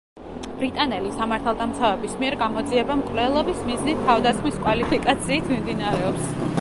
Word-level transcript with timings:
ბრიტანელი 0.61 1.11
სამართალდამცავების 1.17 2.15
მიერ 2.23 2.37
გამოძიება 2.43 2.97
მკვლელობის 3.03 3.61
მიზნით 3.69 4.03
თავდასხმის 4.09 4.59
კვალიფიკაციით 4.65 5.53
მიმდინარეობს. 5.55 6.35